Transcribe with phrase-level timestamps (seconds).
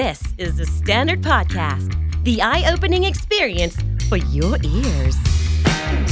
[0.00, 1.90] This is the Standard Podcast,
[2.24, 3.76] the eye opening experience
[4.08, 5.16] for your ears.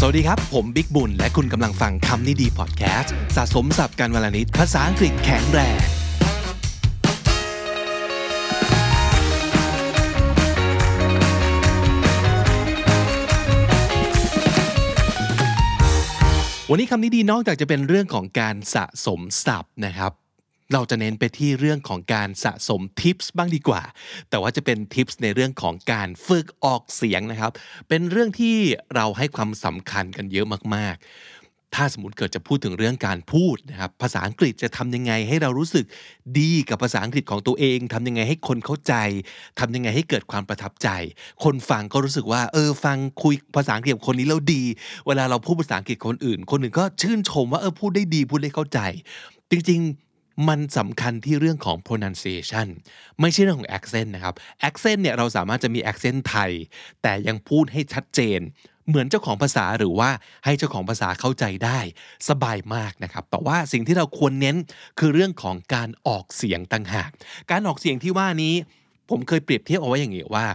[0.01, 5.81] สวัสดีครับ ผมบิ๊กบุญ และคุณกำลังฟังคำนี้ดีพอดแคสต์สะสมสับการวลนิดภาษาอังกฤษแข็งแรง
[16.71, 20.20] วันนี้คำนี้ดีนอกจากจะเป็นเรื่องของการสะสมศัพท์นะครับ
[20.73, 23.83] เราจะเน้นไปที่เรื่องของการสะสมทิปส์บ้างดีกว่า
[24.31, 27.53] แต่ว่าจะเป็นทิปส์ในเรื่องของการฝึกออกเสียงนะครับ
[27.89, 28.57] เป็นเรื่องที่
[28.95, 31.07] เราให้ความสำคัญกันเยอะมากๆ
[31.77, 35.85] ถ้าสมมติเกิดจะพูดถึงเรื่องการพูดนะครับภาษาอังกฤษจะทำยังไงให้เรารู้สึก
[36.39, 38.95] ดีกับภาษาอังกฤษของตัวเองทำยังไงให้คนเข้าใจ
[39.59, 40.89] ทำยังไงให้เกิดความประทับใจ
[41.45, 44.63] คนฟังก็รู้สึกว่าเออฟังคุยภาษาอังกฤษคนนี้แล้วดี
[45.07, 48.79] เวลาเราพูดภาษาอังกฤษคนอื่น คนอื่นก็ชื่นชมว่าเออพูดได้ดีพูดได้เข้าใจ
[49.51, 50.10] จริงๆ
[50.49, 52.69] มันสำคัญที่เรื่องของ pronunciation
[53.21, 54.35] ไม่ใช่เรื่องของ accent นะครับ
[54.69, 56.51] accent เนี่ยเราสามารถจะมี accent ไทย
[57.03, 58.41] แต่ยังพูดให้ชัดเจน
[58.89, 60.11] เหมือนเจ้าของภาษาหรือว่า
[60.45, 61.79] ให้เจ้าของภาษาเข้าใจได้
[62.29, 64.57] สบายมากนะครับ แต่ว่าสิ่งที่เราควรเน้น
[64.99, 67.11] คือเรื่องของการออกเสียงต่างหาก
[67.51, 68.55] การออกเสียงที่ว่านี้
[69.11, 70.47] ผมเคยเปรียบเทียบเอาไว้อย่างนี้ว่า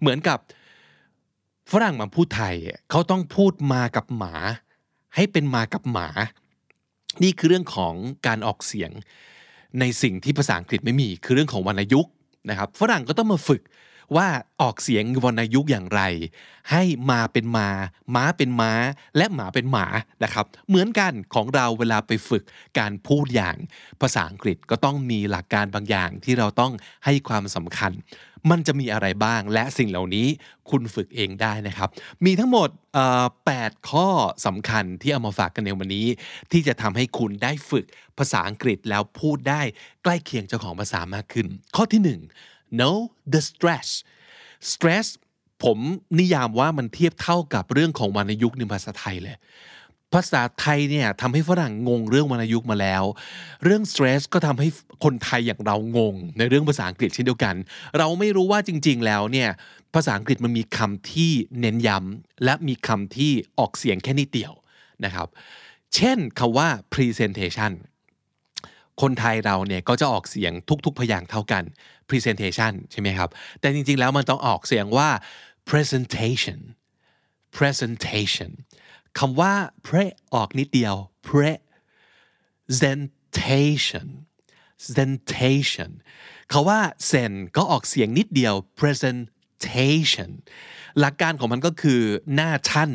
[0.00, 0.38] เหมือนกับ
[1.72, 2.54] ฝรั่งมาพูดไทย
[2.90, 4.34] เขาต้องพูดมากับหมา
[5.14, 6.08] ให้เป็นมากับหมา
[7.22, 7.94] นี่คือเรื่องของ
[8.26, 8.90] การออกเสียง
[9.80, 12.12] ในสิ่งที่ภาษาอังกฤษไม่มี คือเรื่องของวรรณยุกต์
[12.50, 13.62] นะครับ ฝรั่งก็ต้องมาฝึก
[14.16, 14.28] ว่า
[14.60, 16.02] ออกเสียงวรรณยุกต์อย่างไร
[16.70, 17.68] ให้มาเป็นมา
[18.14, 18.72] ม้าเป็นม้า
[19.16, 19.86] และหมาเป็นหมา
[20.24, 22.44] นะครับ เหมือนกันของเราเวลาไปฝึก
[22.78, 23.56] การพูดอย่าง
[24.00, 26.72] ภาษาอังกฤษก็ต้องมีหลักการบางอย่างที่เราต้อง
[27.04, 27.92] ให้ความสำคัญ
[28.50, 30.26] มันจะมีอะไรบ้าง และสิ่งเหล่านี้
[30.70, 31.88] คุณฝึกเองได้นะครับ
[32.24, 32.68] มีทั้งหมด
[33.28, 34.08] 8 ข้อ
[34.46, 36.06] สำคัญที่เอามาฝากกันในวันนี้
[36.52, 37.86] ที่จะทำให้คุณได้ฝึก
[38.18, 39.62] ภาษาอังกฤษแล้วพูดได้
[40.02, 41.46] ใกล้เคียงเจ้าของภาษามากขึ้น
[41.76, 42.96] ข้อที่ 1 know
[43.32, 43.88] the stress
[44.72, 45.06] stress
[45.64, 45.78] ผม
[46.20, 49.36] นิยามว่ามันเทียบเท่ากับเรื่องของวรรณยุกต์ในภาษาไทยเลย
[50.14, 53.02] ภาษาไทยเนี่ยทำให้ฝรั่งงงเรื่องวรรณยุกต์มาแล้ว
[53.64, 54.68] เรื่อง stress ก็ทำให้
[55.04, 57.54] คนไทยอย่างเรางง ในเรื่องภาษาอังกฤษเช่นเดียวกัน
[57.98, 59.48] เราไม่รู้ว่าจริง ๆ แล้วเนี่ย
[59.94, 64.52] ภาษาอังกฤษมันมีคำที่เน้นย้ำและมีคำที่ออกเสียงแค่นิดเดียว
[65.04, 65.28] นะครับ
[65.94, 67.72] เช่นคำว่า presentation
[69.00, 70.52] คนไทยเราเนี่ยก็จะออกเสียง
[70.84, 71.64] ทุก ๆ พยางค์เท่ากัน
[72.08, 73.28] presentation ใช่ไหมครับ
[73.60, 75.08] แต่จริง ๆ แล้วมันต้องออกเสียงว่า
[75.70, 76.60] presentation
[77.56, 78.50] presentation
[79.18, 79.54] คำว่า
[79.86, 80.04] pre
[80.34, 80.94] ออกนิดเดียว
[81.28, 84.08] presentation
[84.80, 85.90] presentation
[86.52, 90.30] คาว่า sen ก็ออกเสียงนิดเดียว presentation
[90.98, 92.00] หลักการของมันก็คือ
[92.34, 92.90] หน้าท่าน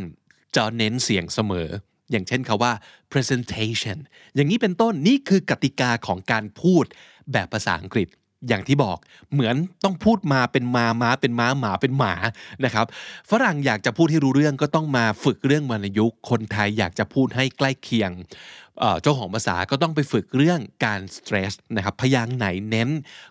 [0.56, 1.70] จะเน้นเสียงเสมอ
[2.12, 2.74] อย่างเช่นคาว่า
[3.12, 3.98] presentation
[4.36, 6.86] อย่างนี้เป็นต้นนี่คือกติกาของการพูด
[7.32, 8.08] แบบภาษาอังกฤษ
[8.48, 8.98] อย่างที่บอก
[9.34, 12.14] เหมือนต้องพูดมาเป็นมาม้าเป็นม้าหมาเป็นหมา
[12.66, 12.86] นะครับ
[13.30, 18.12] ฝรั่งอยากจะพูดให้รู้เรื่องก็ต้องมาฝึกเรื่องวรรณยุกต์คนไทยอยากจะพูดให้ใกล้เคียง
[19.02, 22.90] เจ้าของภาษาก็ต้องไปฝึกเรื่องการ stress นะครับพยางค์ไหนเน้น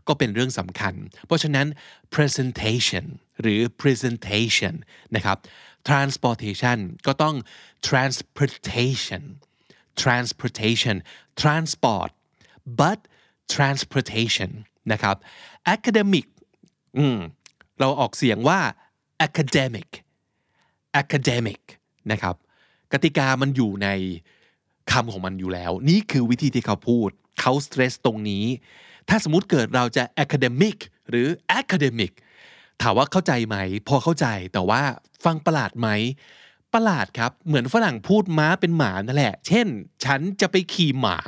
[0.08, 0.94] ก็เป็นเรื่องสำคัญ
[1.26, 1.66] เพราะฉะนั้น
[2.14, 3.06] presentation
[3.41, 4.75] หรือ presentation
[5.16, 5.36] นะครับ
[5.88, 7.34] transportation ก็ต้อง
[7.88, 9.22] transportation
[10.02, 10.96] transportation
[11.42, 12.10] transport
[12.81, 12.98] but
[13.54, 14.50] transportation
[14.92, 15.16] นะครับ
[15.74, 16.26] academic
[16.98, 17.18] อืม
[17.80, 18.58] เราออกเสียงว่า
[19.26, 19.88] academic
[21.02, 21.60] academic
[22.12, 22.34] นะครับ
[22.92, 23.88] กติกามันอยู่ใน
[24.92, 27.08] คำของมันอยู่แล้ว นี่คือวิธีที่เขาพูด
[27.40, 28.44] เขา stress ตรงนี้
[29.08, 30.76] ถ้าสมมติเกิดเราจะ academic
[31.10, 31.28] หรือ
[31.60, 32.12] academic
[32.82, 33.56] ถามว่าเข้าใจไหม
[33.88, 34.82] พอเข้าใจแต่ว่า
[35.24, 35.88] ฟังประหลาดไหม
[36.74, 39.66] ประหลาดครับ เหมือนฝรั่งพูดม้าเป็นหมานั่นแหละ เช่น
[40.04, 41.18] ฉันจะไปขี่หมา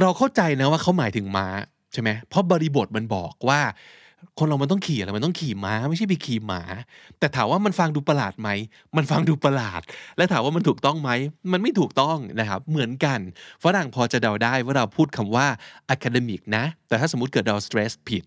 [0.00, 1.46] เราเข้าใจนะว่าเขาหมายถึงม้า
[1.92, 3.60] ใช่ไหมเพราะบริบทมันบอกว่า
[4.38, 6.62] คนเรามันต้องขี่อะไรมันต้องขี่ม้า ไม่ใช่ไปขี่หมา
[7.18, 8.48] แต่ถามว่ามันฟังดูประหลาดไหม
[8.96, 9.80] มันฟังดูประหลาด
[10.16, 11.10] และถามว่ามันถูกต้องไหม
[11.52, 13.18] มันไม่ถูกต้องนะครับ เหมือนกัน
[13.64, 15.46] ฝรั่งพอจะเดาได้ว่าเราพูดคำว่า
[15.94, 18.24] academic นะ แต่ถ้าสมมติเกิดเรา stress ผิด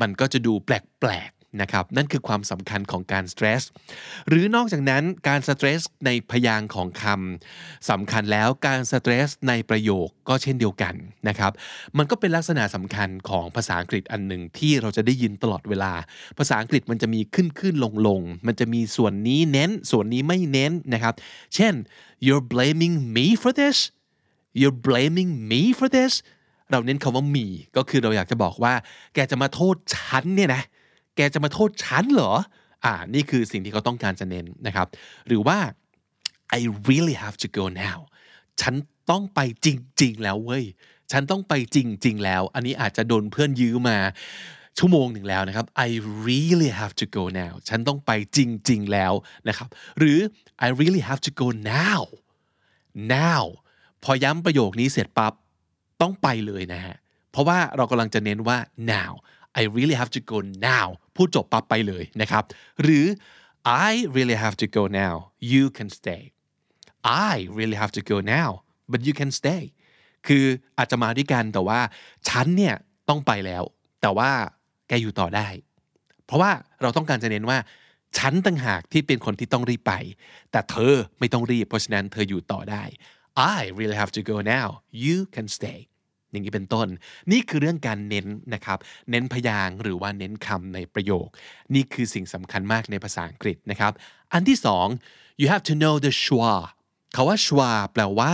[0.00, 0.70] มันก็จะดูแป
[1.08, 3.62] ลก นะครับนั่นคือความสำคัญของการ stress
[4.28, 10.94] หรือนอกจากนั้นการ stress ในพยางค์ของคำสำคัญแล้วการ stress ในประโยคก็เช่นเดียวกัน
[11.28, 11.52] นะครับ
[11.98, 15.92] มันก็เป็นลักษณะสำคัญของภาษาอังกฤษอันหนึ่งที่เราจะได้ยินตลอดเวลา
[16.38, 21.14] ภาษาอังกฤษมันจะมีขึ้นขึ้นลงลงมันจะมีส่วนนี้เน้น ส่วนนี้ไม่เน้นนะครับ
[21.54, 21.74] เช่น
[22.26, 23.78] you're blaming me for this
[24.60, 26.14] you're blaming me for this
[26.70, 27.46] เราเน้นคำว่า me
[27.76, 28.74] ก็คือเราอยากจะบอกว่า
[29.14, 30.62] แกจะมาโทษฉันเนี่ยนะ
[31.16, 32.32] แกจะมาโทษฉันเหรอ
[32.84, 34.86] อ่า นี่คือสิ่งที่เขาต้องการจะเน้นนะครับ
[35.26, 35.58] หรือว่า
[36.58, 37.98] I really have to go now
[38.60, 38.74] ฉัน
[39.10, 39.68] ต้องไปจ
[40.02, 40.64] ริง ๆ แล้วเว้ย
[41.12, 41.76] ฉันต้องไปจ
[42.06, 43.98] ริง ๆ แล้ว อันนี้อาจจะโดนเพื่อนยื้อมา
[44.78, 45.88] ชั่วโมงหนึ่งแล้วนะครับ I
[46.26, 48.38] really have to go now ฉันต้องไปจ
[48.70, 49.12] ริง ๆ แล้ว
[49.48, 49.68] นะครับ
[49.98, 50.18] หรือ
[50.66, 52.02] I really have to go now
[53.16, 53.44] now
[54.04, 55.32] พอย้ำประโยคนี้เสร็จปั๊บ
[56.00, 56.96] ต้องไปเลยนะฮะ
[57.30, 58.58] เพราะว่าเรากำลังจะเน้นว่า
[58.92, 59.12] now
[59.60, 60.38] I really have to go
[60.70, 60.86] now
[61.16, 62.44] พูดจบปั๊บไปเลยนะครับ
[62.82, 63.06] หรือ
[63.88, 65.14] I really have to go now
[65.52, 66.22] you can stay
[67.30, 68.50] I really have to go now
[68.90, 69.62] but you can stay
[70.26, 70.44] คือ
[70.78, 71.80] อาจจะมาด้วยกันแต่ว่า
[72.28, 72.74] ฉันเนี่ย
[73.08, 73.62] ต้องไปแล้ว
[74.02, 74.30] แต่ว่า
[74.88, 75.48] แกอยู่ต่อได้
[76.26, 76.50] เพราะว่า
[76.82, 77.58] เราต้องการจะเน้นว่า
[78.18, 79.92] ฉันต่างหากที่เป็นคนที่ต้องรีบไป
[80.50, 82.84] แต่เธอไม่ต้องรีบ เพราะฉะนั้นเธออยู่ต่อได้
[83.56, 84.68] I really have to go now
[85.04, 85.78] you can stay
[86.30, 86.88] อย่างนี้เป็นต้น
[87.32, 88.78] นี่คือเรื่องการเน้นนะครับ
[89.10, 91.26] เน้นพยางหรือว่าเน้นคำในประโยค
[91.74, 93.92] นี่คือสิ่งสำคัญมากในภาษาอังกฤษนะครับ
[94.32, 94.86] อันที่สอง
[95.40, 96.52] you have to know the schwa
[97.14, 98.32] คาว่า schwa แปลว่า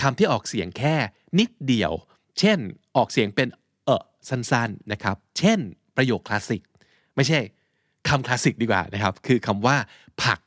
[0.00, 0.94] คำที่ออกเสียงแค่
[1.38, 1.92] นิดเดียว
[2.38, 2.58] เช่น
[2.96, 3.48] ออกเสียงเป็น
[3.84, 5.58] เออสั้นๆนะครับ เช่น
[5.96, 6.62] ประโยคคลาสสิก
[7.16, 7.38] ไม่ใช่
[8.08, 9.76] คำคลาสสิกดีกว่านะครับ คือคำว่า
[10.22, 10.38] ผัก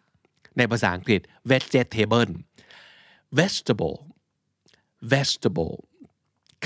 [0.57, 1.21] ในภาษาอังกฤษ
[1.51, 2.31] vegetable
[3.39, 3.97] vegetable
[5.13, 5.75] vegetable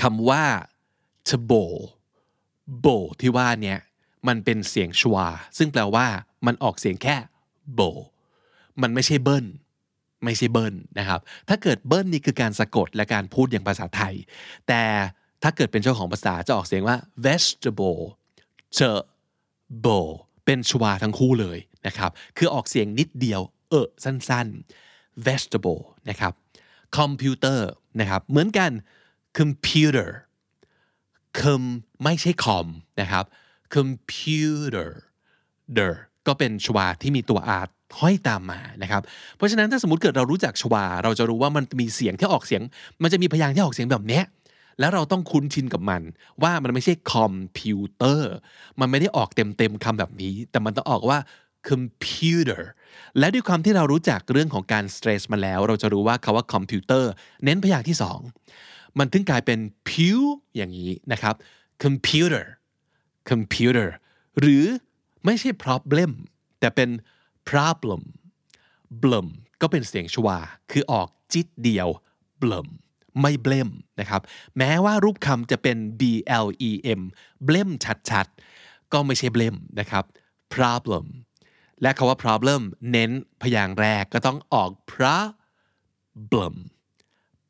[0.02, 0.44] คำว่า
[1.28, 1.72] to bow
[2.84, 3.78] bow ที่ว่าเนี่ย
[4.28, 6.06] มันเป็นเสียงชวา ซึ่งแปลว่า
[6.46, 7.16] มันออกเสียงแค่
[7.78, 7.96] bow
[8.82, 9.46] มันไม่ใช่เบิ้ล
[10.24, 14.14] ไม่ใช่เบิ้ลนะครับ ถ้าเกิดเบิ้ลนี่คือการสะกดและการพูดอย่างภาษาไทย
[14.68, 14.82] แต่
[15.42, 18.00] ถ้าเกิดเป็นเจ้าของภาษาจะออกเสียงว่า vegetable
[18.76, 18.96] เจอ
[19.84, 20.10] bowl
[20.44, 26.32] เป็นชวาทั้งคู่เลยนะครับ คือออกเสียงนิดเดียว เออสั้นๆ vegetable นะครับ
[26.96, 27.60] computer
[28.00, 28.70] นะครับ เหมือนกัน
[29.38, 30.10] computer
[31.40, 31.62] คม
[32.04, 32.66] ไม่ใช่คอม
[33.00, 33.24] นะครับ
[33.74, 34.90] computer
[35.76, 35.94] der
[36.26, 37.66] ก็เป็นชวาที่มีตัว r
[37.98, 39.02] ห้อยตามมานะครับ
[39.36, 42.62] เพราะฉะนั้นถ้าสมมติเกิดเรารู้จักชวา เราจะรู้ว่ามันมีเสียงที่ออกเสียง
[43.02, 44.24] มันจะมีพยางค์ที่ออกเสียงแบบเนี้ย
[44.80, 46.02] แล้วเราต้องคุ้นชินกับมัน
[46.42, 48.32] ว่ามันไม่ใช่คอมพิวเตอร์
[48.80, 51.18] มันไม่ได้ออกเต็มๆคำแบบนี้ แต่มันต้องออกว่า
[51.68, 52.62] computer
[53.18, 57.04] และด้วยความที่เรารู้จักเรื่องของการ stress มาแล้ว เราจะรู้ว่าคาว่า computer
[57.44, 58.20] เน้นพยางค์ที่สอง
[58.98, 59.58] มันถึงกลายเป็น
[59.88, 60.18] pew
[60.56, 61.34] อย่างนี้นะครับ
[61.84, 62.44] computer
[63.30, 63.88] computer
[64.40, 64.64] หรือ
[65.24, 66.10] ไม่ใช่ problem
[66.60, 66.90] แต่เป็น
[67.48, 68.02] problem
[69.02, 69.26] blum
[69.60, 70.38] ก็เป็นเสียงชวา
[70.70, 71.88] คือออกจิตเดียว
[72.42, 72.66] blum
[73.20, 73.70] ไม่เบลม
[74.00, 74.22] นะครับ
[74.58, 76.02] แม้ว่ารูปคำจะเป็น b
[76.44, 77.02] l e m
[77.44, 77.68] เบลม
[78.10, 80.04] ชัดๆ ก็ไม่ใช่เบลมนะครับ
[80.54, 81.04] problem
[81.82, 83.10] และคาว่า problem เน้น
[83.42, 86.54] พยางค์แรกก็ต้องออก problem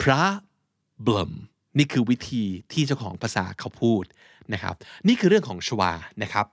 [0.02, 0.40] problem
[1.78, 4.04] นี่คือวิธีที่เจ้าของภาษาเขาพูด
[4.52, 4.74] นะครับ
[5.08, 5.92] นี่คือเรื่องของชวา
[6.22, 6.46] นะครับ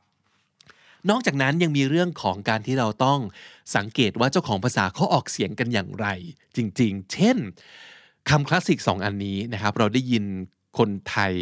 [1.10, 3.20] นอกจากนั้นยังมีเรื่องของการที่เราต้อง
[3.76, 6.08] สังเกตว่าเจ้าของภาษาเขาออกเสียงกันอย่างไร
[6.56, 7.38] จริง ๆ เช่น
[8.30, 10.24] คำคลาสสิกสองอันนี้นะครับ เราได้ยิน
[10.78, 11.34] คนไทย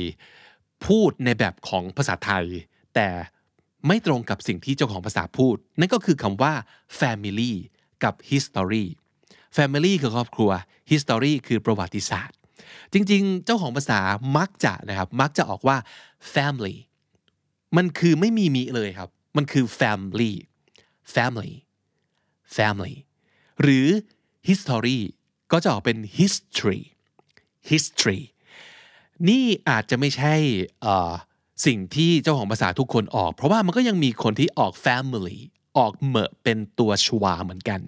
[0.85, 2.45] พูดในแบบของภาษาไทย
[2.95, 3.07] แต่
[3.87, 6.53] ไม่ตรงกับสิ่งที่เจ้าของภาษาพูด นั่นก็คือคำว่า
[6.99, 7.53] family
[8.03, 8.85] กับ history
[9.57, 10.51] family คือครอบครัว
[10.91, 12.37] history คือประวัติศาสตร์
[12.93, 13.99] จริงๆ เจ้าของภาษา
[14.37, 15.77] มักจะนะครับ มักจะออกว่า
[16.33, 16.75] family
[17.77, 20.33] มันคือไม่มีมีเลยครับ มันคือ family
[21.15, 21.53] family
[22.55, 22.95] family
[23.61, 23.87] หรือ
[24.47, 24.99] history
[25.51, 26.81] ก็จะออกเป็น history
[27.71, 28.21] history
[29.29, 30.33] นี่อาจจะไม่ใช่
[31.65, 35.37] สิ่งที่เจ้าของภาษาทุกคนออก เพราะว่ามันก็ยังมีคนที่ออก family
[35.77, 37.81] ออกเหมะเป็นตัวชวาเหมือนกัน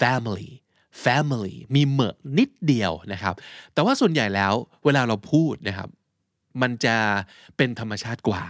[0.00, 0.48] family
[1.04, 3.34] family มีเหมะนิดเดียวนะครับ
[3.74, 4.52] แต่ว่าส่วนใหญ่แล้ว
[4.84, 5.88] เวลาเราพูดนะครับ
[6.62, 6.96] มันจะ
[7.56, 8.44] เป็นธรรมชาติกว่า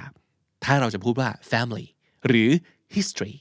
[0.65, 1.87] ถ้าเราจะพูดว่า family
[2.27, 2.51] หรือ
[2.95, 3.35] history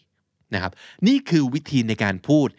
[0.54, 0.72] นะครับ
[1.08, 2.50] นี่คือวิธีในการพูด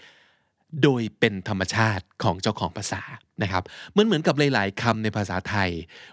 [0.83, 3.03] โดยเป็นธรรมชาติของเจ้าของภาษา
[3.43, 5.71] นะครับเหมือนเหมือนกับหลาย ๆคำในภาษาไทย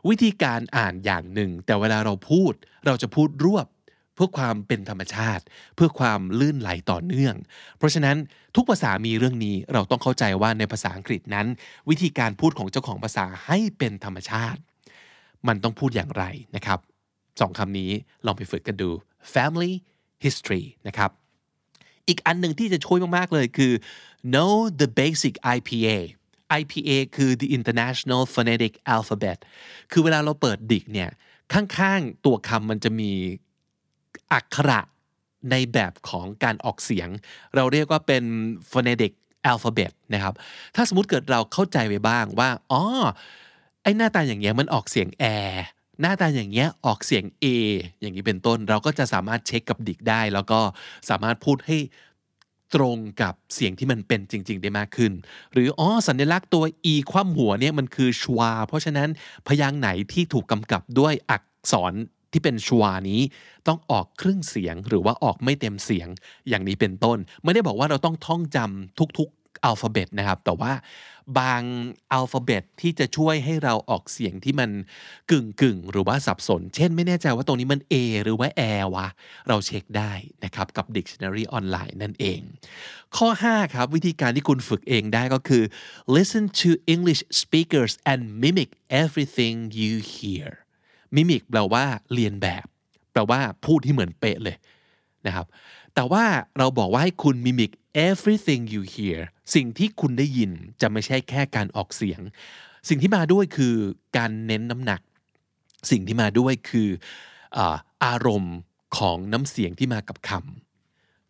[0.10, 2.54] วิธีการอ่านอย่างหนึ่ง แต่เวลาเราพูด
[2.86, 3.68] เราจะพูดรวบ
[4.16, 5.44] เพื่อความเป็นธรรมชาติ
[5.76, 7.36] เพื่อความลื่นไหลต่อเนื่อง
[7.78, 8.18] เพราะฉะนั้น
[8.56, 11.48] ทุกภาษามีเรื่องนี้เราต้องเข้าใจว่าในภาษาอังกฤษนั้น
[11.90, 14.60] วิธีการพูดของเจ้าของภาษาให้เป็นธรรมชาติ
[15.48, 16.24] มันต้องพูดอย่างไร
[16.56, 16.80] นะครับ
[17.42, 17.92] สองคำนี้
[18.26, 18.90] ลองไปฝึกกันดู
[19.34, 19.74] family
[20.26, 21.12] history นะครับ
[22.08, 23.72] อีกอันหนึ่งที่จะช่วยมาก ๆ เลยคือ
[24.34, 25.98] know the basic IPA
[26.60, 29.38] IPA คือ the International Phonetic Alphabet
[29.92, 31.10] คือเวลาเราเปิดดิกเนี่ย
[31.54, 33.12] ข้าง ๆ ตัวคำมันจะมี
[34.36, 34.80] อักขระ
[35.52, 37.10] ในแบบของการออกเสียง
[37.56, 38.24] เราเรียกว่าเป็น
[38.72, 39.14] phonetic
[39.52, 40.34] alphabet นะครับ
[40.76, 42.82] ถ้าสมมติเกิดเราเข้าใจไปบ้างว่า อ๋อ
[43.82, 45.24] ไอหน้าตาอย่างเงี้ยมันออกเสียงแอ
[46.02, 47.46] หน้าตาอย่างเงี้ยออกเสียง A
[48.00, 50.60] อย่างนี้เป็นต้น เราก็จะสามารถเช็คกับดิกได้ แล้วก็
[51.10, 51.78] สามารถพูดให้
[52.76, 55.12] ตรงกับเสียงที่มันเป็นจริง ๆ ได้มากขึ้น
[55.54, 59.10] หรืออ๋อสัญลักษณ์ตัว e คว่ำหัวเนี่ยมันคือชวา เพราะฉะนั้น
[59.48, 61.94] พยางค์ไหนที่ถูกกำกับด้วยอักษร
[62.36, 63.22] ที่เป็นชวานี้
[63.68, 66.08] ต้องออกครึ่งเสียงหรือว่าออกไม่เต็มเสียง
[66.50, 70.74] อย่างนี้เป็นต้น ไม่ได้บอกว่าเราต้องท่องจำทุกๆอัลฟาเบตนะครับ แต่ว่า
[71.40, 71.62] บาง
[72.12, 74.70] อัลฟาเบตที่จะช่วยให้เราออกเสียงที่มัน
[75.32, 79.08] กึ่งกึ่งหรือว่าสับสน เช่นไม่แน่ใจว่าตรงนี้มัน A หรือว่า Air วะ
[79.48, 80.14] เราเช็คได้
[80.44, 82.40] นะครับกับ Dictionary ออนไลน์นั่นเอง
[83.18, 85.64] ข้อ 5 ครับวิธีการที่คุณฝึกเองได้ก็คือ
[86.16, 88.70] listen to English speakers and mimic
[89.04, 90.48] everything you hear
[91.16, 91.84] มิมิกแปลว่า
[92.14, 92.66] เรียนแบบ
[93.12, 94.56] แปลว่าพูดที่เหมือนเป๊ะเลย
[95.28, 95.46] นะครับ
[95.96, 96.24] แต่ว่า
[96.58, 97.72] เราบอกว่าให้คุณมิมิก
[98.10, 99.20] everything you hear
[99.56, 102.22] สิ่งที่คุณได้ยินจะไม่ใช่แค่การออกเสียง
[102.90, 103.76] สิ่งที่มาด้วยคือ
[104.18, 105.02] การเน้นน้ำหนัก
[105.92, 106.90] สิ่งที่มาด้วยคือ
[108.06, 108.58] อารมณ์
[108.98, 110.65] ของน้ำเสียงที่มากับคำ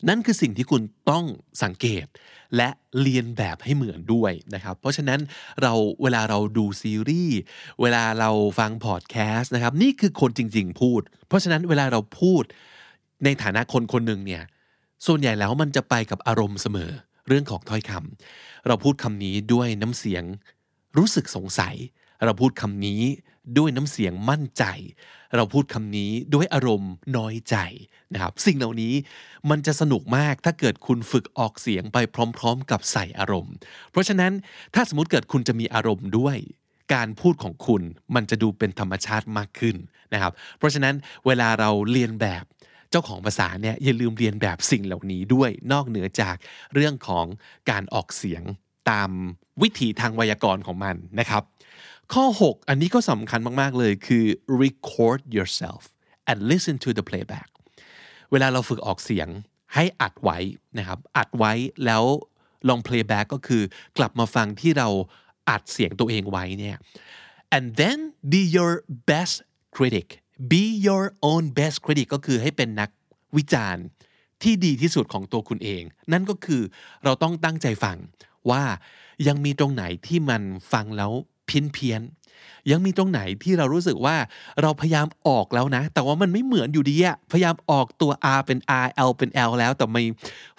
[0.10, 1.26] นั่นคือสิ่งที่คุณต้อง
[1.64, 2.06] สังเกต
[2.56, 2.70] และ
[3.02, 5.20] เรียนแบบให้เหมือนด้วยนะครับ เพราะฉะนั้น
[5.62, 5.74] เรา
[6.04, 7.38] เวลาเราดูซีรีส์
[7.82, 12.44] เวลาเราฟังพอดแคสต์นะครับนี่คือคนจริง ๆ พูด เพราะฉะนั้นเวลาเราพูด
[13.24, 14.44] ในฐานะคนคนหนึ่งเนี่ย
[15.06, 16.92] ส่วนใหญ่แล้วมันจะไปกับอารมณ์เสมอ
[17.28, 20.24] เรื่องของถ้อยคำเราพูดคำนี้ด้วยน้ำเสียง
[20.98, 21.76] รู้สึกสงสัย
[22.26, 23.02] เราพูดคำนี้
[23.58, 24.64] ด้วยน้ำเสียงมั่นใจ
[25.36, 27.56] เราพูดคำนี้ด้วยอารมณ์น้อยใจ
[28.14, 28.94] นะครับ สิ่งเหล่านี้
[29.50, 31.98] มันจะสนุกมากถ้าเกิดคุณฝึกออกเสียงไป
[32.38, 33.54] พร้อม ๆ กับใส่อารมณ์
[33.92, 34.32] เพราะฉะนั้น
[34.76, 36.38] ถ้าสมมติเกิดคุณจะมีอารมณ์ด้วย
[36.94, 37.82] การพูดของคุณ
[38.16, 39.76] มันจะดูเป็นธรรมชาติมากขึ้น
[40.14, 42.44] นะครับ เพราะฉะนั้นเวลาเราเรียนแบบ
[42.92, 46.36] เจ้าของภาษาเนี่ยอย่าลืมเรียนแบบสิ่งเหล่านี้ด้วยนอกเหนือจาก
[46.74, 47.26] เรื่องของ
[47.70, 48.44] การออกเสียง
[48.92, 49.10] ตาม
[49.62, 51.44] วิถีทางไวยากรณ์ของมันนะครับ
[52.14, 54.26] ข้อ 6 อันนี้ก็สำคัญมาก ๆ เลยคือ
[54.64, 55.82] record yourself
[56.30, 57.50] and listen to the playback
[58.32, 59.28] เวลาเราฝึกออกเสียง
[59.74, 60.38] ให้อัดไว้
[60.78, 61.54] นะครับ อัดไว้
[61.86, 62.04] แล้ว
[62.68, 63.64] ลอง playback ก็คือ
[63.98, 64.90] กลับมาฟังที่เรา
[65.50, 66.78] อัดเสียงตัวเองไว้เนี่ย
[67.56, 68.00] and then
[68.32, 68.72] be your
[69.12, 69.36] best
[69.76, 70.08] critic
[70.52, 72.90] be your own best critic ก็คือให้เป็นนัก
[73.38, 73.86] วิจารณ์
[74.44, 76.62] ที่ดีที่สุดของตัวคุณเอง นั่นก็คือ
[77.04, 77.98] เราต้องตั้งใจฟัง
[78.50, 78.64] ว่า
[79.28, 80.42] ยังมีตรงไหนที่มัน
[80.74, 81.12] ฟังแล้ว
[81.46, 82.02] เพี้ยนเพี้ยน
[82.72, 84.16] ยังมีตรงไหนที่เรารู้สึกว่า
[84.62, 90.04] เราพยายามออกแล้วนะ แต่ว่ามันไม่เหมือนอยู่ดีอะพยายามออกตัว R เป็น R L เป็น L แล้วแต่ไม่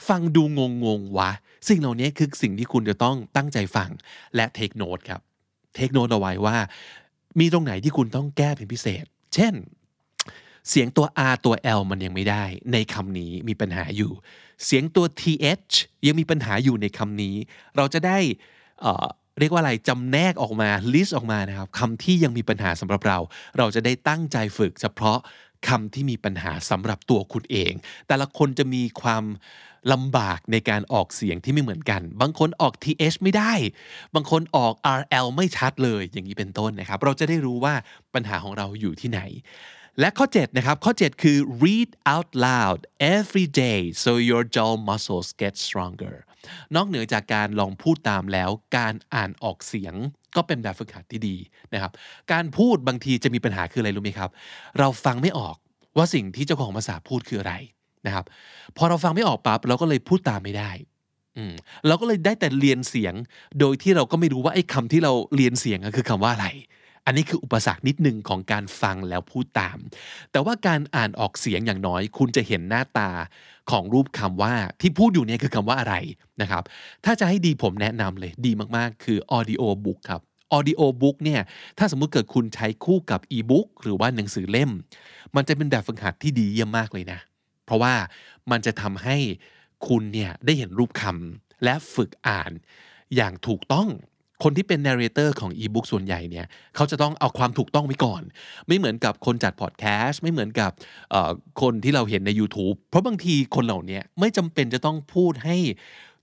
[0.09, 1.31] ฟังดูงงงวะ
[1.69, 3.91] สิ่งเหล่านี้คือสิ่งที่คุณจะต้องตั้งใจฟัง
[4.37, 5.21] และเทคโนดครับ
[5.77, 6.57] เทคโนดเอาไว้ว่า
[7.41, 9.55] มีตรงไหนที่คุณต้องแก้เป็นพิเศษ เช่น
[10.71, 14.13] เสียงตัว R ตัว L มันยังไม่ได้ ในคำนี้มีปัญหาอยู่
[14.65, 15.75] เสียงตัว th
[16.07, 17.37] ยังมีปัญหาอยู่ในคำนี้
[17.77, 18.19] เราจะได้
[19.41, 23.19] เรียกว่าอะไรจำแนกออกมาลิสต์ออกมานะครับคำที่ยังมีปัญหาสำหรับเรา
[23.59, 25.19] เราจะได้ตั้งใจฝึก เฉพาะ
[25.69, 27.73] คำที่มีปัญหาสำหรับตัวคุณเอง
[28.09, 29.25] แต่ละคนจะมีความ
[29.93, 33.53] ลำบากในการออกเสียงที่ไม่เหมือนกัน บางคนออก th ไม่ได้
[34.15, 37.75] บางคนออก rl ไม่ชัดเลย อย่างนี้เป็นต้นนะครับ เราจะได้รู้ว่า
[38.15, 39.21] ปัญหาของเราอยู่ที่ไหน
[40.01, 42.81] และข้อ 7 นะครับ ข้อ 7 คือ read out loud
[43.17, 46.17] every day so your jaw muscles get stronger
[46.77, 49.95] นอกเหนือจากการลองพูดตามแล้ว การอ่านออกเสียง
[50.37, 51.37] ก็เป็นแบบฝึกหัดที่ดี
[51.75, 51.93] นะครับ
[52.33, 54.31] การพูดบางทีจะมีปัญหาคืออะไรรู้ไหมครับ
[54.79, 55.57] เราฟังไม่ออก
[55.97, 57.55] ว่าสิ่งที่เจ้าของภาษาพูดคืออะไร
[58.07, 58.25] นะครับ
[58.77, 60.71] พอเราฟังไม่ออกปั๊บเราก็เลยพูดตามไม่ได้
[61.87, 63.15] เราก็เลยได้แต่เรียนเสียง
[63.61, 66.49] โดยที่เราก็ไม่รู้ว่าไอ้คำที่เราเรียนเสียงคือคำว่าอะไร
[67.07, 69.79] อันนี้คืออุปสรรคนิดหนึ่งของการฟังแล้วพูดตาม
[70.33, 73.11] แต่ว่าการอ่านออกเสียงอย่างน้อย คุณจะเห็นหน้าตา
[73.71, 75.95] ของรูปคำว่าที่พูดอยู่เนี่ยคือคำว่าอะไร
[76.43, 76.63] นะครับ
[77.05, 80.21] ถ้าจะให้ดีผมแนะนำเลยดีมากๆ คือ audio book ครับ
[80.57, 81.41] audio book เนี่ย
[81.79, 84.71] ถ้าสมมุติเกิดคุณใช้คู่กับ e-book หรือว่าหนังสือเล่ม
[85.37, 87.19] มันจะเป็นแบบฝึกหัดที่ดีเยี่ยมมากเลยนะ
[87.65, 87.95] เพราะว่า
[88.51, 89.17] มันจะทำให้
[89.89, 92.53] คุณเนี่ยได้เห็นรูปคำและฝึกอ่าน
[93.17, 93.89] อย่างถูกต้อง
[94.43, 98.23] คนที่เป็นนาร์เรเตอร์ของอีบุ๊กส่วนใหญ่เนี่ยเขาจะต้องเอาความถูกต้องไว้ก่อน
[98.67, 100.71] ไม่เหมือนกับคนจัดพอดแคสต์ไม่เหมือนกับ
[101.61, 105.57] คนที่เราเห็นใน YouTube เพราะบางทีคนเหล่านี้ไม่จำเป็นจะต้องพูดให้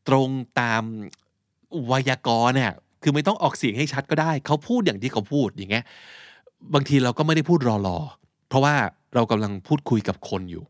[0.07, 0.29] ตรง
[0.59, 0.83] ตาม
[1.87, 5.85] ไวยากรณ์เนี่ยคือไม่ต้องออกเสียงให้ชัดก็ได้ เขาพูดอย่างที่เขาพูดอย่างเงี้ย
[6.73, 8.75] บางทีเราก็ไม่ได้พูดรอๆเพราะว่า
[9.15, 10.63] เรากำลังพูดคุยกับคนอยู่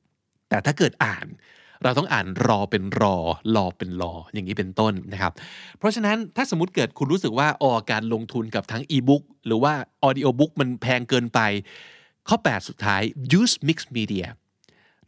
[0.50, 1.26] แต่ถ้าเกิดอ่าน
[1.84, 3.16] เราต้องอ่านรอเป็นรอ
[3.56, 5.34] รอเป็นรออย่างนี้เป็นต้นนะครับ
[5.78, 9.74] เพราะฉะนั้นถ้าสมมติเกิดคุณรู้สึกว่าออการลงทุนกับทั้งอีบุ๊กหรือว่า
[10.04, 11.40] ออดิโอบุ๊กมันแพงเกินไป
[12.28, 13.02] ข้อ 8 สุดท้าย
[13.40, 14.28] use mixed media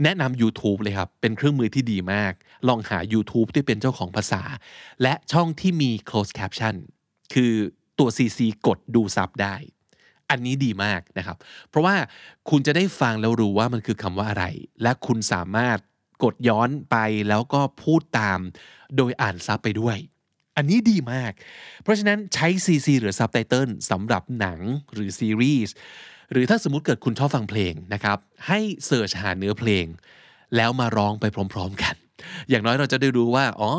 [0.03, 2.33] แนะนำ YouTube เลยครับ เป็นเครื่องมือที่ดีมาก
[2.67, 4.41] ลองหา YouTube ที่เป็นเจ้าของภาษา
[5.01, 6.75] และช่องที่มี closed caption
[7.33, 7.53] คือ
[7.99, 9.55] ตัว CC กดดูซับได้
[10.29, 11.37] อันนี้ดีมากนะครับ
[11.69, 11.95] เพราะว่า
[12.49, 14.45] คุณจะได้ฟังแล้วรู้ว่ามันคือคำว่าอะไร
[14.81, 15.77] และคุณสามารถ
[16.23, 16.97] กดย้อนไป
[17.29, 18.39] แล้วก็พูดตาม
[18.97, 19.97] โดยอ่านซับไปด้วย
[20.57, 21.31] อันนี้ดีมาก
[21.83, 24.59] เพราะฉะนั้นใช้ CC หรือซับไตเติลสำหรับหนัง
[24.93, 25.75] หรือซีรีส์
[26.31, 28.17] หรือถ้าสมมติเกิดคุณชอบฟังเพลงนะครับ
[28.47, 29.85] ให้เสิร์ชหาเนื้อเพลง
[30.55, 31.95] แล้วมาร้องไปพร้อม ๆกัน
[32.49, 33.69] อย่างน้อยเราจะได้รู้ว่า อ๋อ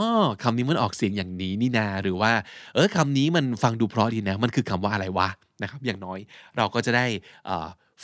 [0.43, 2.33] คำนี้มันออกเสียงอย่างนี้นี่นา หรือว่า
[2.75, 5.29] เออคำนี้มันฟังดูเพราะดีนะ มันคือคำว่าอะไรวะ
[5.63, 6.19] นะครับ อย่างน้อย
[6.57, 7.07] เราก็จะได้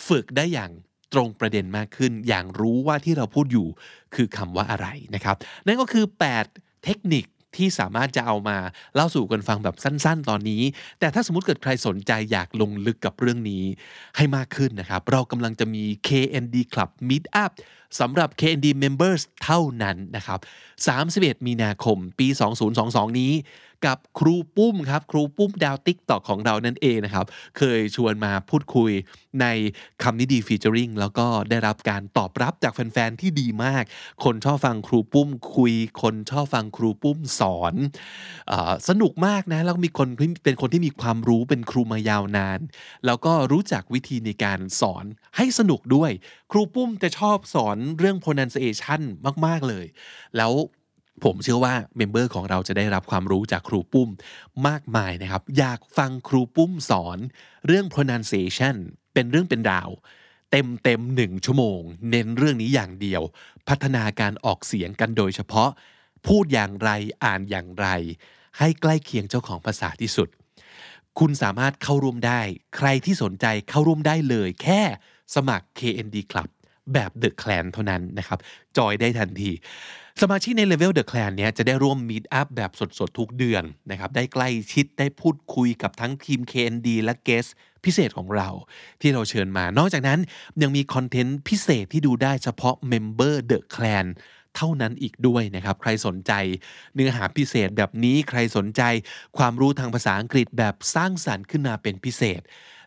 [0.09, 0.71] ฝึกได้อย่าง
[1.12, 3.66] ตรงประเด็นมากขึ้น อย่างรู้ว่าที่เราพูดอยู่
[4.14, 6.04] คือคำว่าอะไรนะครับ นั่นก็คือ
[6.45, 7.25] 8 เทคนิค
[7.57, 8.57] ที่สามารถจะเอามา
[8.95, 10.62] เล่าสู่กันฟังแบบสั้น ๆ ตอนนี้
[11.00, 13.64] แต่ถ้าสมมติเกิดใครสนใจอยากลงลึกกับเรื่องนี้
[14.16, 17.52] ให้มากขึ้นนะครับ เรากำลังจะมี KND Club Meet Up
[18.01, 20.41] สำหรับ KND Members เท่านั้นนะครับ
[20.95, 22.27] 31 มีนาคมปี
[22.73, 23.33] 2022 นี้
[23.89, 27.27] กับครูปุ้มครับ ครูปุ้มดาวติ๊กตอกของเรานั่นเองนะครับ
[27.59, 28.91] เคยชวนมาพูดคุย
[29.41, 29.47] ใน
[30.03, 33.85] คำนี้ดีฟีเจอริงแล้วก็ได้รับการตอบรับจากแฟน ๆ ที่ดีมาก
[34.25, 35.73] คนชอบฟังครูปุ้มคุย
[36.03, 37.75] คนชอบฟังครูปุ้มสอน
[38.51, 38.53] อ
[38.89, 40.09] สนุกมากนะ แล้วมีคน
[40.45, 42.61] เป็นคนที่มีความรู้เป็นครูมายาวนาน
[43.07, 45.05] แล้วก็รู้จักวิธีในการสอน
[45.37, 46.11] ให้สนุกด้วย
[46.53, 49.01] ครูปุ้มจะชอบสอนเรื่อง pronunciation
[49.47, 49.87] มาก ๆ เลย
[50.37, 50.53] แล้ว
[51.25, 54.11] ผมเชื่อว่าเมมเบอร์ของเราจะได้รับความรู้จากครูปุ้ม
[54.69, 57.19] มากมายนะครับ อยากฟังครูปุ้มสอน
[57.67, 58.77] เรื่อง pronunciation
[59.15, 59.91] เป็นเรื่องเป็นราว
[60.51, 63.23] เต็มเต็มหนึ่งชั่วโมง เน้นเรื่องนี้อย่างเดียว
[63.69, 65.71] พัฒนาการออกเสียงกันโดยเฉพาะ
[66.27, 66.91] พูดอย่างไร
[67.25, 67.87] อ่านอย่างไร
[68.59, 70.29] ให้ใกล้เคียงเจ้าของภาษาที่สุด
[71.19, 72.41] คุณสามารถเข้าร่วมได้
[72.77, 74.83] ใครที่สนใจเข้าร่วมได้เลย แค่
[75.35, 76.51] สมัคร KND Club
[76.93, 78.39] แบบ The Clan เท่านั้นนะครับ
[78.77, 79.51] จอยได้ทันที
[80.21, 87.47] สมาชิกใน Level The Clan เนี้ยจะได้ร่วมมีดอัพแบบสดๆ ทุกเดือนนะครับ ได้ใกล้ชิดได้พูดคุยกับทั้งทีม KND และเกส
[87.85, 88.49] พิเศษของเรา
[89.01, 90.21] ที่เราเชิญมา นอกจากนั้น
[90.62, 94.07] ยังมีคอนเทนต์พิเศษที่ดูได้เฉพาะ Member The Clan
[94.57, 96.33] เท่านั้นอีกด้วยนะครับ ใครสนใจ
[96.95, 98.83] เนื้อหาพิเศษแบบนี้ใครสนใจ
[99.39, 102.41] ความรู้ทางภาษาอังกฤษแบบสร้างสรรค์ขึ้นมาเป็นพิเศษ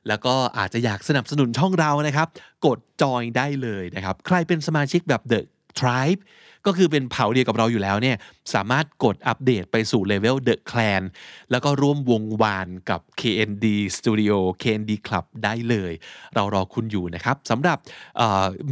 [0.08, 2.28] แล้วก็อาจจะอยากสนับสนุนช่องเรานะครับ
[2.66, 5.40] กดจอยได้เลยนะครับ ใครเป็นสมาชิกแบบ The
[5.80, 6.22] Tribe
[6.68, 8.18] ก็คือเป็นเผ่าเดียวกับเราอยู่แล้วเนี่ย
[8.54, 11.04] สามารถกดอัปเดตไปสู่เลเวล The Clan
[11.52, 13.66] แล้วก็ร่วมวงวานกับ KND
[13.98, 15.92] Studio KND Club ได้เลย
[16.36, 17.78] เรารอคุณอยู่นะครับสำหรับ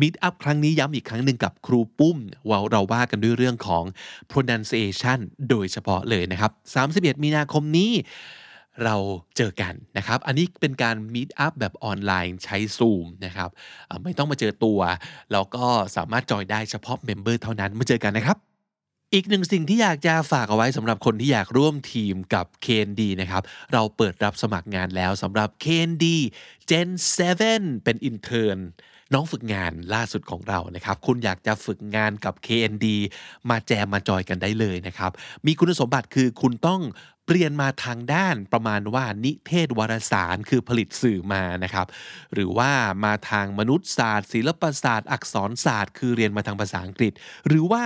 [0.01, 2.17] มิดอัพครั้งนี้ย้ำอีกครั้งหนึ่งกับครูปุ้ม
[2.49, 3.83] ว่าเราว่ากันด้วยเรื่องของ
[4.31, 5.19] pronunciation
[5.49, 6.51] โดยเฉพาะเลยนะครับ
[6.87, 7.91] 31 มีนาคมนี้
[8.85, 8.95] เรา
[9.37, 13.49] เจอกันนะครับ อันนี้เป็นการมีดอัพแบบออนไลน์ใช้ Zoom นะครับ
[14.03, 14.79] ไม่ต้องมาเจอตัว
[15.31, 18.37] แล้วก็สามารถ join ได้เฉพาะ member เท่านั้น มาเจอกันนะครับ
[19.13, 26.05] อีกหนึ่งสิ่งที่อยากจะฝากเอาไว้สำหรับคนที่อยากร่วมทีมกับ KND นะครับ เราเปิดรับสมัครงานแล้วสำหรับ KND
[26.69, 26.89] Gen
[27.39, 28.55] 7 เป็น intern
[29.13, 32.85] น้องฝึกงานล่าสุดของเรานะครับ คุณอยากจะฝึกงานกับ KND
[33.49, 35.11] มาแจมมาจอยกันได้เลยนะครับ
[35.45, 36.81] มีคุณสมบัติคือคุณต้อง
[37.31, 41.87] เรียนมาทางด้านประมาณว่านิเทศวารสารคือผลิตสื่อมานะครับ
[42.33, 42.71] หรือว่า
[43.05, 47.13] มาทางมนุษยศาสตร์ ศิลปศาสตร์ อักษรศาสตร์ คือเรียนมาทางภาษาอังกฤษ
[47.47, 47.83] หรือว่า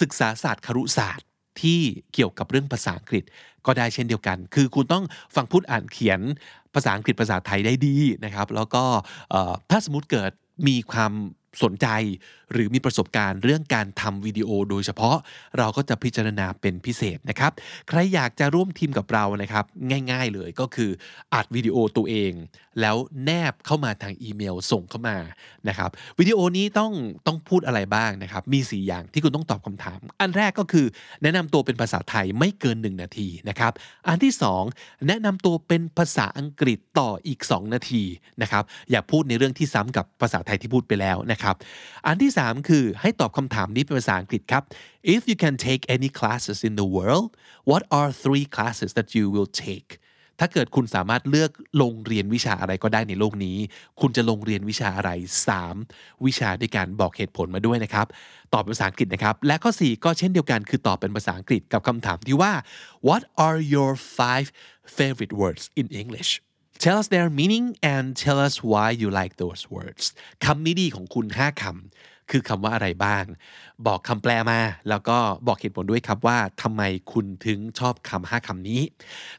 [0.00, 1.26] ศึกษาศาสตร์ครุศาสตร์
[1.62, 1.80] ที่
[2.14, 3.24] เกี่ยวกับเรื่องภาษาอังกฤษ
[3.66, 6.20] ก็ได้เช่นเดียวกัน คือคุณต้องฟังพูดอ่านเขียน
[6.74, 8.84] ภาษาอังกฤษภาษาไทยได้ดีนะครับ แล้วก็
[9.70, 10.32] ถ้าสมมติเกิด
[10.68, 11.12] มีความ
[11.62, 11.86] สนใจ
[12.52, 15.16] หรือมีประสบการณ์เรื่องการทำวิดีโอโดยเฉพาะ
[15.58, 17.52] เราก็จะพิจารณาเป็นพิเศษนะครับ
[17.88, 19.64] ใครอยากจะร่วมทีมกับเรานะครับ
[20.10, 20.90] ง่ายๆเลยก็คือ
[21.34, 22.32] อัดวิดีโอตัวเอง
[22.80, 25.16] แล้วแนบเข้ามาทางอีเมลส่งเข้ามา
[25.68, 26.92] นะครับวิดีโอนี้ต้อง
[27.26, 30.86] ต้องพูดอะไรบ้างนะครับ มี 4 อย่างที่คุณต้องตอบคำถาม อันแรกก็คือ
[31.22, 33.72] แนะนำตัวเป็นภาษาไทยไม่เกิน 1 นาทีนะครับ
[34.08, 34.32] อันที่
[34.70, 38.02] 2 แนะนำตัวเป็นภาษาอังกฤษต่ออีก 2 นาที
[38.42, 41.45] นะครับอย่าพูดในเรื่องที่ซ้ำกับภาษาไทยที่พูดไปแล้วนะครับ
[42.06, 44.62] อันที่ 3 คือให้ตอบคำถามนี้เป็นภาษาอังกฤษครับ
[45.14, 47.28] if you can take any classes in the world
[47.70, 49.90] what are three classes that you will take
[50.40, 51.50] ถ้าเกิดคุณสามารถเลือก
[51.82, 53.58] ลงเรียนวิชาอะไรก็ได้ในโลกนี้
[54.00, 55.10] คุณจะลงเรียนวิชาอะไร
[55.66, 58.06] 3 วิชาด้วยการบอกเหตุผลมาด้วยนะครับ
[58.54, 62.52] ตอบเป็นภาษาอังกฤษนะครับ และข้อ 4 ก็เช่นเดียวกันคือตอบเป็นภาษาอังกฤษกับคำถามที่ว่า
[63.08, 64.48] what are your five
[64.96, 66.30] favorite words in English
[66.82, 70.04] tell us their meaning and tell us why you like those words
[70.44, 71.76] คำนี้ดีของคุณ 5คำ
[72.30, 73.24] คือคำว่าอะไรบ้าง
[73.86, 78.80] บอกคำแปลมา แล้วก็บอกเหตุผลด้วยครับว่าทำไมคุณถึงชอบคำห้าคำนี้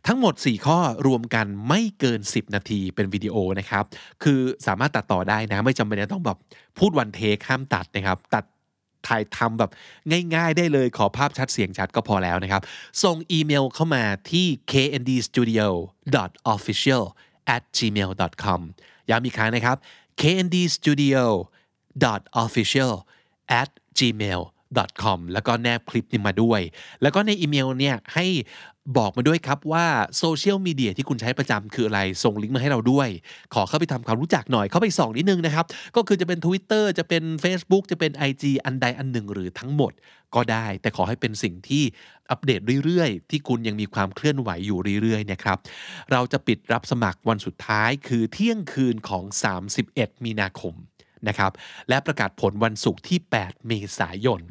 [0.08, 3.84] ทั้งหมด 4 ข้อรวมกันไม่เกิน 10 นาทีเป็นวิดีโอนะครับ
[4.24, 6.38] คือสามารถตัดต่อได้นะ ไม่จำเป็นต้องแบบ
[6.78, 8.46] พูดวันเทคห้ามตัดนะครับ ตัด
[9.08, 9.72] ถ่ายทำแบบ
[10.36, 12.62] ง่ายๆได้เลยขอภาพชัดเสียงชัดก็พอแล้วนะครับ
[13.04, 17.04] ส่งอีเมลเข้ามาที่ kndstudio.official
[17.56, 18.62] at gmail.com
[19.10, 19.78] ย้ำอีกครั้งนะครับ
[20.22, 21.26] kndstudio
[22.44, 22.94] official
[23.62, 24.42] at gmail
[25.02, 26.62] com แล้วก็แนบคลิปนี้มาด้วย
[27.02, 28.26] แล้วก็ในอีเมลเนี่ยให้
[28.98, 29.86] บอกมาด้วยครับว่า
[30.18, 33.10] โซเชียลมีเดียที่คุณใช้ประจำคืออะไร ส่งลิงก์มาให้เราด้วย
[33.54, 39.92] ขอเข้าไปทำความรู้จักหน่อย เข้าไปส่องนิดนึงนะครับ ก็คือจะเป็น Twitter จะเป็น Facebook จะเป็น IG อันใดอันหนึ่งหรือทั้งหมด
[40.36, 41.84] ก็ได้ แต่ขอให้เป็นสิ่งที่
[42.30, 45.58] อัปเดตเรื่อยๆ ที่คุณยังมีความเคลื่อนไหวอยู่เรื่อยๆนะครับ
[46.12, 49.24] เราจะปิดรับสมัครวันสุดท้ายคือเที่ยงคืนของ
[49.74, 50.74] 31 มีนาคม
[51.28, 51.52] นะครับ
[51.90, 54.42] และประกาศผลวันศุกร์ที่ 8 เมษายน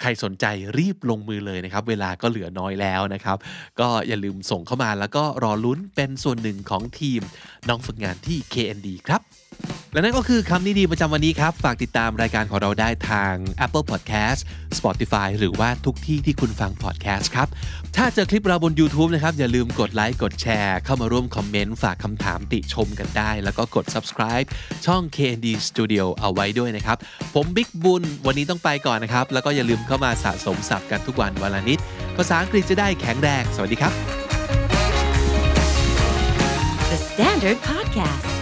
[0.00, 0.46] ใครสนใจ
[0.78, 3.38] รีบลงมือเลยนะครับ เวลาก็เหลือน้อยแล้วนะครับ
[3.80, 7.20] ก็อย่าลืมส่งเข้ามาแล้วก็รอลุ้นเป็นส่วนหนึ่งของทีม
[7.68, 9.20] น้องฝึกงานที่ KND ครับ
[9.92, 13.34] และนั่นก็คือคำนี้ดีประจำวันนี้ครับ ฝากติดตามรายการของเราได้ทาง
[13.66, 14.40] Apple Podcast
[14.78, 17.48] Spotify หรือว่าทุกที่ที่คุณฟัง podcast ครับ
[17.96, 24.46] ถ้าเจอคลิปเราบน YouTube นะครับ อย่าลืมกดไลค์กดแชร์ เข้ามาร่วมคอมเมนต์ ฝากคำถามติชมกันได้ แล้วก็กด subscribe
[24.86, 26.96] ช่อง KND Studio เอาไว้ด้วยนะครับ
[27.34, 31.78] ผมบิ๊กบุญวันนี้ต้องไปก่อนนะครับ แล้วก็อย่าลืมเข้ามาสะสมศัพท์กันทุกวันวันละนิด
[32.16, 33.92] ภาษาอังกฤษจะได้แข็งแรง สวัสดีครับ
[36.90, 38.41] The Standard Podcast,